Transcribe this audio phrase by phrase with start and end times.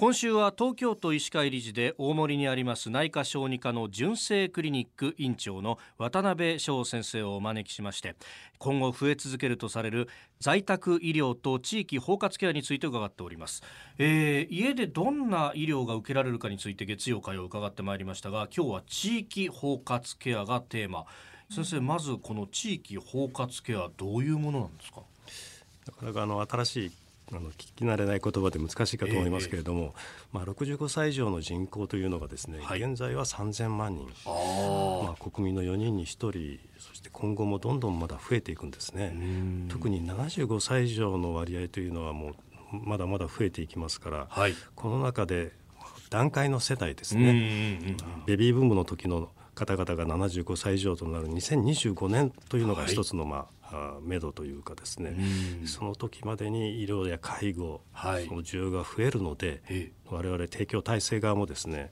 [0.00, 8.16] 今週は東京都医師会理事で大森にあります内科小児科の純正クリニック院長の渡辺翔先生をお招きしまして
[8.56, 10.08] 今後増え続けるとされる
[10.40, 13.62] 在宅医療と地域包括ケアについて伺っております、
[13.98, 21.04] えー、家でどんな医療が受けられるかについて月曜会を伺ってまいりましたが今日は地域包括ケアがテーマ。
[21.50, 25.02] 先生まずこの地域包括ケアどういうものなんですか？
[25.86, 26.90] なかなかあの新しい
[27.32, 29.94] あの聞き慣れない言葉で難しいかと思いますけれども、
[30.32, 34.08] えー、まあ、65歳以上の人口というのがですね、はい、現在は3000万人。
[34.26, 39.14] まあ、国民の4人に1人そして今後もどんどんまだ増えていくんですね。
[39.68, 42.34] 特に75歳以上の割合というのはもう
[42.72, 45.52] まだまだ増えていきますから、はい、この中で
[46.10, 47.96] 段階の世代ですね。
[48.26, 53.50] ベビーブームの時の方々が75歳以上となる2025年というのが一つの、まあ、はい、
[54.02, 55.16] 目処というかですね、
[55.66, 59.62] その時までに医療や介護、はい、その需要が増えるので
[60.06, 61.90] 我々提供体制側もですね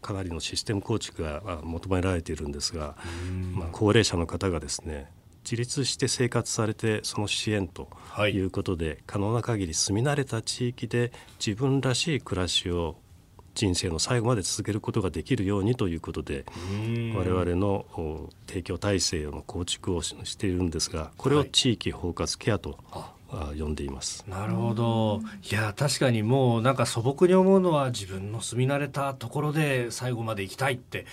[0.00, 2.96] かなりのシステム構築が求められているんですが、
[3.54, 5.10] まあ、高齢者の方がですね
[5.44, 7.88] 自立して生活されてその支援と
[8.32, 8.38] い。
[8.38, 11.12] うことで、はい、可能な限り住み慣れた地域で
[11.44, 12.96] 自分らしい暮らしを
[13.54, 16.44] 人生の最後まで続けることができるようにということで
[17.14, 22.78] 我々の提供体制の構築をしているんですがこれを地域包括ケアと、
[23.58, 24.24] 呼んでいます。
[24.28, 25.22] なるほど。
[25.50, 31.06] いや確かにもうなんか素朴に思うのは自分の住み慣れたところで最後まで行きたいって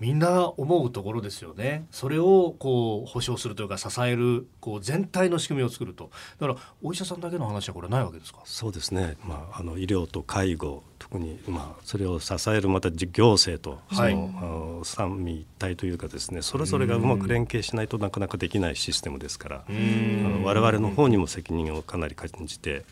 [0.00, 1.86] みんな思うところですよね。
[1.90, 6.10] それをこう保障するというか支えるこう全体の仕組みを作ると。
[6.38, 8.40] だからお医者さんだけの話はこれないわけですか？
[8.44, 16.42] そうですね、まあ、あの医療と介護特に、まあ、それを支えるまた行政とその、はい、三位一体というかですね。
[16.42, 22.84] それぞれがうまく連携しないとなかなかできないシステムですからあの我々の方にも責任をかなり感じて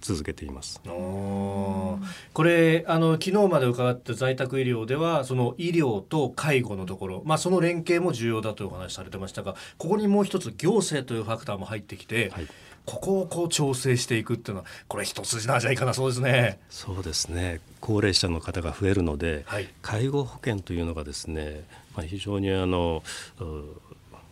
[0.00, 0.80] 続けています。
[0.84, 1.98] こ
[2.42, 12.46] れあの昨日まで伺った在宅医療ではその医療と介護のところ、まあ、その連携も重要だというお話されてましたがここにもう一つ行政というファクターも入ってきて、はい、
[12.86, 16.58] ここをこう調整していくっていうのはこれ一筋縄じゃいかなそうですね。
[16.70, 21.64] そうですね高齢者の方が増えるので、はい、介護保険というのがですね、
[21.96, 23.02] まあ、非常にあの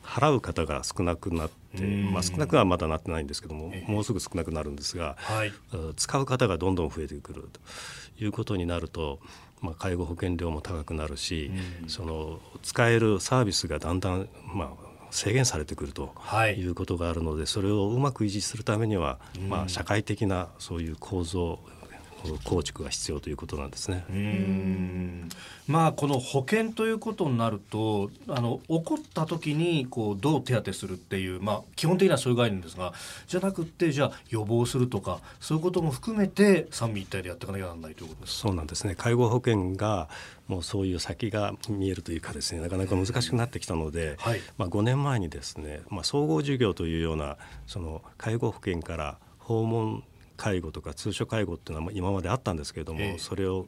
[0.09, 5.53] 払う方が少なくなって、まあ、少なくはまだなってないんですけども、もうすぐ少なくなるんですが、はい、
[5.97, 7.61] 使う方がどんどん増えてくると
[8.25, 9.21] いうことになると、
[9.61, 11.51] まあ、介護保険料も高くなるし、
[11.89, 16.15] その使えるサービスがだんだん、まあ、制限されてくると
[16.57, 16.63] い。
[16.63, 19.19] うことがあるので、それをうまく維持するためには、
[19.49, 21.61] まあ、社会的なそういう構造
[22.45, 24.05] 構築が必要ということなんですね。
[25.67, 32.95] まあこの保険ということになるとあの起こった時にこうどう手当てするっていうまあ基本的にはそういう概念ですが
[33.27, 38.95] じゃなくてじゃあ予防するとかそういうことも含めて三位一体でやっていかなきゃならないということですそうなんですね。
[38.95, 40.09] 介護保険が
[40.49, 47.37] もうそういう先が見えるというかですねなかなか難しくなってきたので、はい、まあ5年前にですねまあ総合事業というような
[47.67, 50.05] その介護保険から訪問
[50.39, 53.67] 介護とか通所介護っていうのは今まであったんですけれども、えー、それを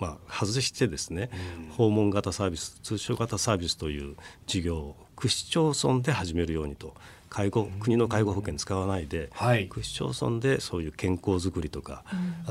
[0.00, 4.16] まあ、外してですね、うん、訪問型サービス通所型サービスという
[4.46, 6.94] 事業を区市町村で始めるようにと。
[7.30, 12.04] 介護国の介護保険使わないで、はい、区市町村でそういう健康づくりとか、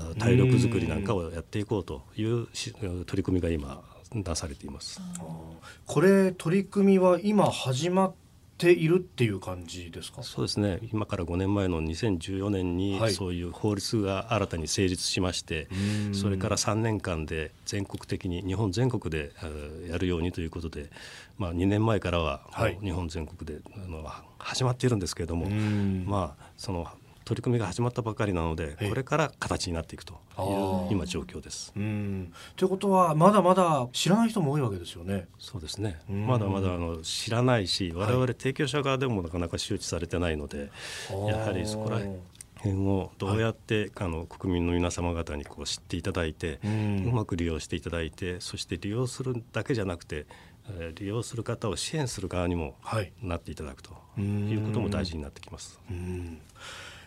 [0.10, 2.48] うん、体力づくりなんかをやっていこうという
[3.06, 3.82] 取り組みが今
[4.14, 5.00] 出されています。
[5.86, 8.14] これ取り組みは今始まっ
[8.58, 10.24] ているっていう感じですか？
[10.24, 10.80] そうですね。
[10.92, 19.32] 今から5年前の2014年にそういう法律が新たに成立しまして、はい、それから3年間で全国的に日本全国で
[19.90, 20.90] やるようにということで、
[21.38, 22.42] まあ、2年前からは
[22.82, 24.04] 日本全国であの
[24.38, 26.88] 始まっているんですけれども、まあその
[27.26, 30.18] 取り組みが始まったばかりなのでこれから形になっていくとい
[30.90, 31.74] う今状況です。
[31.74, 35.28] ということはまだまだ知らない人も多いわけですよね。
[35.40, 36.00] そうですね。
[36.10, 40.70] まだまだあの知らないし我々提供者側でもなかなか周知されてないので、
[41.10, 42.00] はい、やはりそこら
[42.58, 50.26] 辺をどうやって、はい、あの国民の皆様方にこう知っていただいて、うまく利用していただいてそして利用するだけじゃなくて
[50.96, 52.76] 利用する方を支援する側にも
[53.22, 55.80] なっていただくということも大事になってきます。
[55.90, 56.40] うん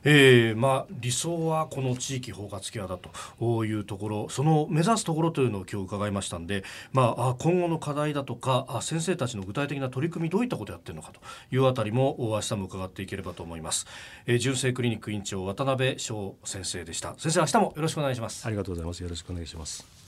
[0.08, 6.62] えーまあ、理想はこの地域包括ケアだというところその目指すところというのを今日伺いましたんで、
[6.92, 11.20] まあ、今後の課題だとか先生たちの具体的な取り組みどういったことをやってるのかと
[11.52, 13.86] いうあたりも明日も伺っていければと思います、
[14.26, 17.14] えー、純正クリニック院長渡辺翔先生でした。
[17.18, 18.46] 先生明日もよろしくお願いします。
[18.46, 19.02] ありがとうございます。
[19.02, 20.05] よろしくお願いします。